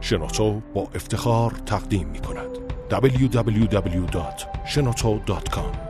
شنوتو 0.00 0.60
با 0.74 0.88
افتخار 0.94 1.50
تقدیم 1.50 2.08
می 2.08 2.18
کند. 2.18 2.48
www.shenoto.com 2.90 5.88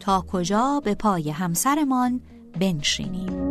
تا 0.00 0.24
کجا 0.32 0.80
به 0.84 0.94
پای 0.94 1.30
همسرمان 1.30 2.20
بنشینیم؟ 2.60 3.41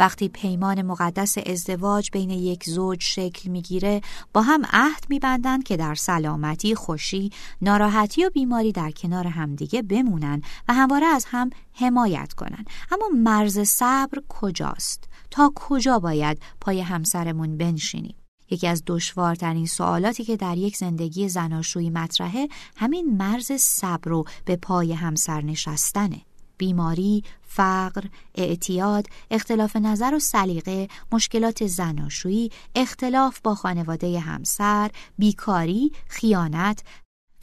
وقتی 0.00 0.28
پیمان 0.28 0.82
مقدس 0.82 1.38
ازدواج 1.46 2.10
بین 2.12 2.30
یک 2.30 2.64
زوج 2.64 3.02
شکل 3.02 3.50
می‌گیره 3.50 4.00
با 4.32 4.42
هم 4.42 4.62
عهد 4.72 5.04
میبندند 5.08 5.64
که 5.64 5.76
در 5.76 5.94
سلامتی، 5.94 6.74
خوشی، 6.74 7.30
ناراحتی 7.62 8.24
و 8.24 8.30
بیماری 8.30 8.72
در 8.72 8.90
کنار 8.90 9.26
همدیگه 9.26 9.82
بمونن 9.82 10.42
و 10.68 10.74
همواره 10.74 11.06
از 11.06 11.26
هم 11.28 11.50
حمایت 11.72 12.32
کنن 12.32 12.64
اما 12.90 13.08
مرز 13.14 13.58
صبر 13.58 14.22
کجاست؟ 14.28 15.04
تا 15.30 15.52
کجا 15.54 15.98
باید 15.98 16.42
پای 16.60 16.80
همسرمون 16.80 17.56
بنشینیم؟ 17.56 18.14
یکی 18.50 18.66
از 18.66 18.82
دشوارترین 18.86 19.66
سوالاتی 19.66 20.24
که 20.24 20.36
در 20.36 20.56
یک 20.56 20.76
زندگی 20.76 21.28
زناشویی 21.28 21.90
مطرحه 21.90 22.48
همین 22.76 23.16
مرز 23.16 23.52
صبر 23.52 24.12
و 24.12 24.24
به 24.44 24.56
پای 24.56 24.92
همسر 24.92 25.40
نشستنه 25.40 26.20
بیماری، 26.60 27.24
فقر، 27.42 28.04
اعتیاد، 28.34 29.06
اختلاف 29.30 29.76
نظر 29.76 30.14
و 30.14 30.18
سلیقه، 30.18 30.88
مشکلات 31.12 31.66
زناشویی، 31.66 32.50
اختلاف 32.74 33.40
با 33.40 33.54
خانواده 33.54 34.20
همسر، 34.20 34.90
بیکاری، 35.18 35.92
خیانت، 36.08 36.82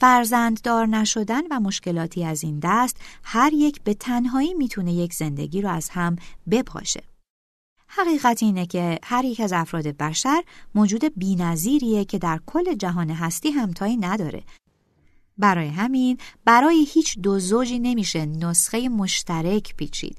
فرزنددار 0.00 0.86
نشدن 0.86 1.42
و 1.50 1.60
مشکلاتی 1.60 2.24
از 2.24 2.44
این 2.44 2.60
دست 2.62 2.96
هر 3.24 3.50
یک 3.54 3.82
به 3.82 3.94
تنهایی 3.94 4.54
می‌تونه 4.54 4.92
یک 4.92 5.14
زندگی 5.14 5.62
رو 5.62 5.68
از 5.68 5.88
هم 5.88 6.16
بپاشه. 6.50 7.02
حقیقت 7.88 8.42
اینه 8.42 8.66
که 8.66 8.98
هر 9.02 9.24
یک 9.24 9.40
از 9.40 9.52
افراد 9.52 9.86
بشر 9.86 10.42
موجود 10.74 11.04
بینظیریه 11.16 12.04
که 12.04 12.18
در 12.18 12.40
کل 12.46 12.74
جهان 12.74 13.10
هستی 13.10 13.50
همتایی 13.50 13.96
نداره. 13.96 14.42
برای 15.38 15.68
همین 15.68 16.18
برای 16.44 16.86
هیچ 16.88 17.18
دو 17.18 17.38
زوجی 17.38 17.78
نمیشه 17.78 18.26
نسخه 18.26 18.88
مشترک 18.88 19.76
پیچید. 19.76 20.18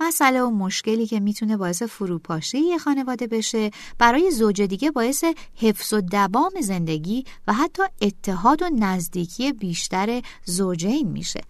مسئله 0.00 0.42
و 0.42 0.50
مشکلی 0.50 1.06
که 1.06 1.20
می‌تونه 1.20 1.56
باعث 1.56 1.82
فروپاشی 1.82 2.58
یه 2.58 2.78
خانواده 2.78 3.26
بشه 3.26 3.70
برای 3.98 4.30
زوج 4.30 4.62
دیگه 4.62 4.90
باعث 4.90 5.24
حفظ 5.54 5.92
و 5.92 6.00
دوام 6.00 6.52
زندگی 6.60 7.24
و 7.46 7.52
حتی 7.52 7.82
اتحاد 8.00 8.62
و 8.62 8.70
نزدیکی 8.78 9.52
بیشتر 9.52 10.22
زوجین 10.44 11.08
میشه. 11.08 11.40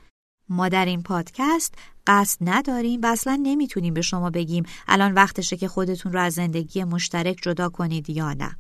ما 0.49 0.69
در 0.69 0.85
این 0.85 1.03
پادکست 1.03 1.75
قصد 2.07 2.39
نداریم 2.41 3.01
و 3.03 3.07
اصلا 3.07 3.41
نمی‌تونیم 3.43 3.95
به 3.95 4.03
شما 4.03 4.31
بگیم 4.31 4.65
الان 4.89 5.15
وقتشه 5.15 5.57
که 5.57 5.69
خودتون 5.69 6.13
رو 6.13 6.21
از 6.21 6.35
زندگی 6.35 6.85
مشترک 6.85 7.39
جدا 7.43 7.69
کنید 7.69 8.11
یا 8.11 8.33
نه 8.33 8.57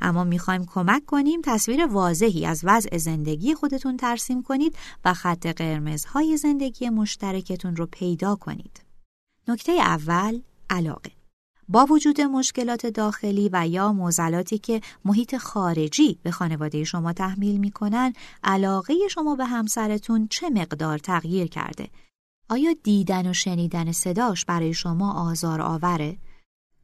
اما 0.00 0.24
می‌خوایم 0.24 0.64
کمک 0.66 1.06
کنیم 1.06 1.40
تصویر 1.44 1.86
واضحی 1.86 2.46
از 2.46 2.60
وضع 2.64 2.96
زندگی 2.96 3.54
خودتون 3.54 3.96
ترسیم 3.96 4.42
کنید 4.42 4.76
و 5.04 5.14
خط 5.14 5.46
قرمزهای 5.46 6.36
زندگی 6.36 6.88
مشترکتون 6.88 7.76
رو 7.76 7.86
پیدا 7.86 8.36
کنید. 8.36 8.80
نکته 9.48 9.72
اول 9.72 10.40
علاقه. 10.70 11.10
با 11.68 11.86
وجود 11.86 12.20
مشکلات 12.20 12.86
داخلی 12.86 13.50
و 13.52 13.68
یا 13.68 13.92
موزلاتی 13.92 14.58
که 14.58 14.80
محیط 15.04 15.36
خارجی 15.36 16.18
به 16.22 16.30
خانواده 16.30 16.84
شما 16.84 17.12
تحمیل 17.12 17.56
می‌کنن 17.56 18.12
علاقه 18.44 18.94
شما 19.10 19.36
به 19.36 19.44
همسرتون 19.44 20.28
چه 20.28 20.50
مقدار 20.50 20.98
تغییر 20.98 21.46
کرده؟ 21.46 21.88
آیا 22.48 22.74
دیدن 22.82 23.30
و 23.30 23.32
شنیدن 23.32 23.92
صداش 23.92 24.44
برای 24.44 24.74
شما 24.74 25.30
آزار 25.30 25.60
آوره؟ 25.60 26.18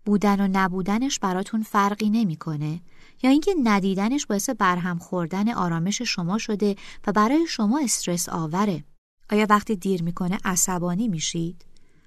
بودن 0.05 0.41
و 0.41 0.49
نبودنش 0.53 1.19
براتون 1.19 1.63
فرقی 1.63 2.11
نمی‌کنه 2.11 2.81
یا 3.23 3.31
اینکه 3.31 3.55
ندیدنش 3.65 4.27
باعث 4.27 4.51
برهم 4.51 4.99
خوردن 4.99 5.53
آرامش 5.53 6.03
شما 6.03 6.39
شده 6.39 6.77
و 7.07 7.13
برای 7.13 7.47
شما 7.49 7.81
استرس 7.85 8.29
آوره؟ 8.29 8.85
آیا 9.31 9.47
وقتی 9.51 9.77
دیر 9.77 10.03
می‌کنه 10.03 10.39
عصبانی 10.45 11.09
میشید؟ 11.09 11.65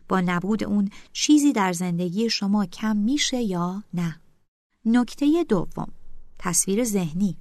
با 0.10 0.22
نبود 0.22 0.64
اون 0.64 0.90
چیزی 1.14 1.54
در 1.54 1.74
زندگی 1.74 2.30
شما 2.30 2.66
کم 2.66 2.98
میشه 2.98 3.38
یا 3.38 3.84
نه؟ 3.94 4.20
نکته 4.86 5.46
دوم 5.50 5.88
تصویر 6.40 6.84
ذهنی 6.84 7.38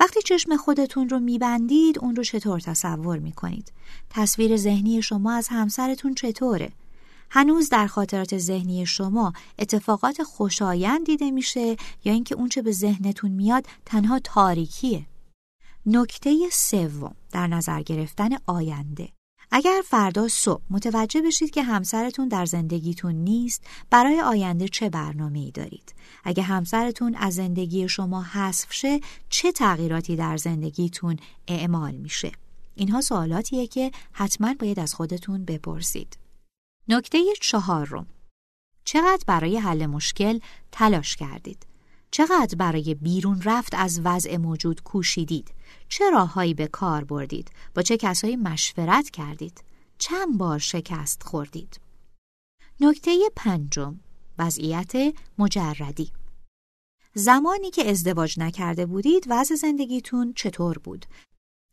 وقتی 0.00 0.22
چشم 0.22 0.56
خودتون 0.56 1.08
رو 1.08 1.20
میبندید 1.20 1.98
اون 1.98 2.16
رو 2.16 2.24
چطور 2.24 2.60
تصور 2.60 3.18
می‌کنید؟ 3.18 3.72
تصویر 4.10 4.56
ذهنی 4.56 5.02
شما 5.02 5.32
از 5.32 5.48
همسرتون 5.48 6.14
چطوره؟ 6.14 6.72
هنوز 7.30 7.68
در 7.68 7.86
خاطرات 7.86 8.38
ذهنی 8.38 8.86
شما 8.86 9.32
اتفاقات 9.58 10.22
خوشایند 10.22 11.06
دیده 11.06 11.30
میشه 11.30 11.76
یا 12.04 12.12
اینکه 12.12 12.34
اونچه 12.34 12.62
به 12.62 12.72
ذهنتون 12.72 13.30
میاد 13.30 13.66
تنها 13.86 14.18
تاریکیه؟ 14.18 15.06
نکته 15.86 16.36
سوم 16.52 17.14
در 17.32 17.46
نظر 17.46 17.82
گرفتن 17.82 18.28
آینده 18.46 19.08
اگر 19.52 19.82
فردا 19.84 20.28
صبح 20.28 20.62
متوجه 20.70 21.22
بشید 21.22 21.50
که 21.50 21.62
همسرتون 21.62 22.28
در 22.28 22.46
زندگیتون 22.46 23.14
نیست 23.14 23.62
برای 23.90 24.20
آینده 24.20 24.68
چه 24.68 24.90
برنامه 24.90 25.38
ای 25.38 25.50
دارید؟ 25.50 25.94
اگر 26.24 26.42
همسرتون 26.42 27.14
از 27.14 27.34
زندگی 27.34 27.88
شما 27.88 28.22
حذف 28.22 28.72
شه 28.72 29.00
چه 29.28 29.52
تغییراتی 29.52 30.16
در 30.16 30.36
زندگیتون 30.36 31.16
اعمال 31.48 31.94
میشه؟ 31.94 32.32
اینها 32.74 33.00
سوالاتیه 33.00 33.66
که 33.66 33.90
حتما 34.12 34.54
باید 34.58 34.80
از 34.80 34.94
خودتون 34.94 35.44
بپرسید. 35.44 36.16
نکته 36.90 37.18
چهارم 37.40 38.06
چقدر 38.84 39.24
برای 39.26 39.58
حل 39.58 39.86
مشکل 39.86 40.38
تلاش 40.72 41.16
کردید؟ 41.16 41.66
چقدر 42.10 42.56
برای 42.56 42.94
بیرون 42.94 43.42
رفت 43.42 43.74
از 43.74 44.00
وضع 44.04 44.36
موجود 44.36 44.82
کوشیدید؟ 44.82 45.54
چه 45.88 46.10
راههایی 46.10 46.54
به 46.54 46.66
کار 46.66 47.04
بردید؟ 47.04 47.50
با 47.74 47.82
چه 47.82 47.96
کسایی 47.96 48.36
مشورت 48.36 49.10
کردید؟ 49.10 49.64
چند 49.98 50.38
بار 50.38 50.58
شکست 50.58 51.22
خوردید؟ 51.22 51.80
نکته 52.80 53.18
پنجم 53.36 54.00
وضعیت 54.38 54.92
مجردی 55.38 56.12
زمانی 57.14 57.70
که 57.70 57.90
ازدواج 57.90 58.40
نکرده 58.40 58.86
بودید 58.86 59.26
وضع 59.28 59.54
زندگیتون 59.54 60.32
چطور 60.36 60.78
بود؟ 60.78 61.06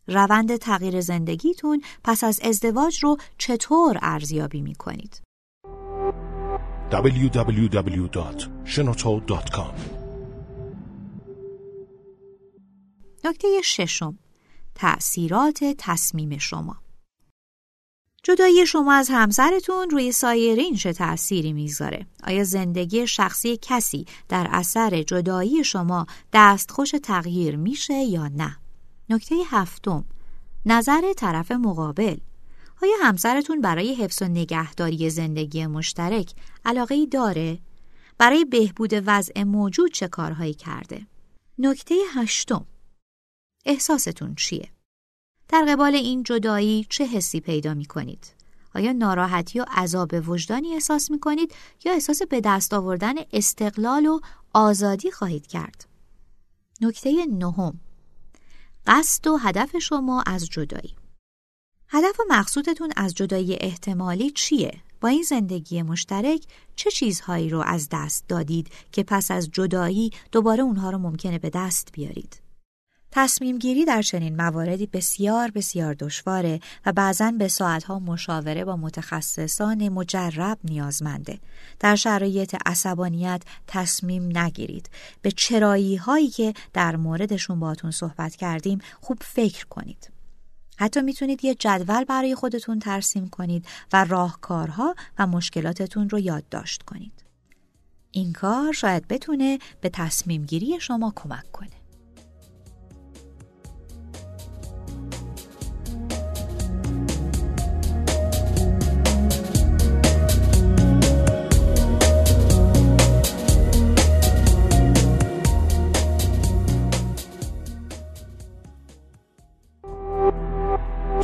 روند 0.07 0.55
تغییر 0.55 1.01
زندگیتون 1.01 1.81
پس 2.03 2.23
از 2.23 2.39
ازدواج 2.43 3.03
رو 3.03 3.17
چطور 3.37 3.99
ارزیابی 4.01 4.61
می 4.61 4.75
کنید؟ 4.75 5.21
www.shenoto.com 6.91 9.73
نکته 13.23 13.61
ششم 13.63 14.17
تأثیرات 14.75 15.63
تصمیم 15.77 16.37
شما 16.37 16.77
جدایی 18.23 18.65
شما 18.65 18.93
از 18.93 19.09
همسرتون 19.09 19.89
روی 19.89 20.11
سایرین 20.11 20.75
چه 20.75 20.93
تأثیری 20.93 21.53
می‌ذاره؟ 21.53 22.07
آیا 22.23 22.43
زندگی 22.43 23.07
شخصی 23.07 23.59
کسی 23.61 24.05
در 24.29 24.47
اثر 24.51 25.03
جدایی 25.03 25.63
شما 25.63 26.05
دستخوش 26.33 26.91
تغییر 27.03 27.55
میشه 27.55 27.93
یا 27.93 28.27
نه؟ 28.27 28.57
نکته 29.09 29.35
هفتم 29.49 30.05
نظر 30.65 31.13
طرف 31.13 31.51
مقابل 31.51 32.17
آیا 32.83 32.93
همسرتون 33.01 33.61
برای 33.61 33.95
حفظ 33.95 34.21
و 34.21 34.25
نگهداری 34.25 35.09
زندگی 35.09 35.67
مشترک 35.67 36.33
علاقه 36.65 36.95
ای 36.95 37.07
داره؟ 37.07 37.59
برای 38.17 38.45
بهبود 38.45 38.91
وضع 39.05 39.43
موجود 39.43 39.91
چه 39.91 40.07
کارهایی 40.07 40.53
کرده؟ 40.53 41.07
نکته 41.57 41.95
هشتم 42.13 42.65
احساستون 43.65 44.35
چیه؟ 44.35 44.69
در 45.49 45.65
قبال 45.67 45.95
این 45.95 46.23
جدایی 46.23 46.85
چه 46.89 47.05
حسی 47.05 47.39
پیدا 47.39 47.73
می 47.73 47.85
کنید؟ 47.85 48.33
آیا 48.75 48.91
ناراحتی 48.91 49.59
و 49.59 49.65
عذاب 49.71 50.29
وجدانی 50.29 50.73
احساس 50.73 51.11
می 51.11 51.19
کنید 51.19 51.55
یا 51.85 51.93
احساس 51.93 52.21
به 52.21 52.41
دست 52.41 52.73
آوردن 52.73 53.13
استقلال 53.33 54.05
و 54.05 54.19
آزادی 54.53 55.11
خواهید 55.11 55.47
کرد؟ 55.47 55.87
نکته 56.81 57.25
نهم 57.25 57.79
قصد 58.87 59.27
و 59.27 59.37
هدف 59.37 59.77
شما 59.77 60.23
از 60.25 60.49
جدایی 60.49 60.95
هدف 61.89 62.19
و 62.19 62.23
مقصودتون 62.29 62.91
از 62.95 63.13
جدایی 63.13 63.57
احتمالی 63.61 64.31
چیه؟ 64.31 64.73
با 65.01 65.09
این 65.09 65.23
زندگی 65.23 65.81
مشترک 65.81 66.45
چه 66.75 66.91
چیزهایی 66.91 67.49
رو 67.49 67.63
از 67.65 67.89
دست 67.91 68.27
دادید 68.27 68.69
که 68.91 69.03
پس 69.03 69.31
از 69.31 69.49
جدایی 69.51 70.11
دوباره 70.31 70.63
اونها 70.63 70.89
رو 70.89 70.97
ممکنه 70.97 71.39
به 71.39 71.49
دست 71.49 71.89
بیارید؟ 71.93 72.46
تصمیم 73.11 73.57
گیری 73.57 73.85
در 73.85 74.01
چنین 74.01 74.35
مواردی 74.35 74.85
بسیار 74.85 75.51
بسیار 75.51 75.93
دشواره 75.93 76.59
و 76.85 76.91
بعضا 76.91 77.31
به 77.31 77.47
ساعتها 77.47 77.99
مشاوره 77.99 78.65
با 78.65 78.75
متخصصان 78.75 79.89
مجرب 79.89 80.57
نیازمنده. 80.63 81.39
در 81.79 81.95
شرایط 81.95 82.55
عصبانیت 82.65 83.41
تصمیم 83.67 84.37
نگیرید. 84.37 84.89
به 85.21 85.31
چرایی 85.31 85.95
هایی 85.95 86.29
که 86.29 86.53
در 86.73 86.95
موردشون 86.95 87.59
باتون 87.59 87.91
صحبت 87.91 88.35
کردیم 88.35 88.79
خوب 89.01 89.17
فکر 89.21 89.65
کنید. 89.65 90.11
حتی 90.77 91.01
می‌تونید 91.01 91.45
یه 91.45 91.55
جدول 91.55 92.03
برای 92.03 92.35
خودتون 92.35 92.79
ترسیم 92.79 93.29
کنید 93.29 93.65
و 93.93 94.03
راهکارها 94.03 94.95
و 95.19 95.27
مشکلاتتون 95.27 96.09
رو 96.09 96.19
یادداشت 96.19 96.83
کنید. 96.83 97.23
این 98.11 98.33
کار 98.33 98.73
شاید 98.73 99.07
بتونه 99.07 99.59
به 99.81 99.89
تصمیم 99.89 100.45
گیری 100.45 100.79
شما 100.79 101.13
کمک 101.15 101.51
کنه. 101.51 101.86